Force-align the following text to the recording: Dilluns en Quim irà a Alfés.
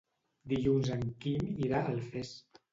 Dilluns 0.53 0.89
en 0.97 1.05
Quim 1.27 1.45
irà 1.69 1.85
a 1.85 1.95
Alfés. 1.95 2.37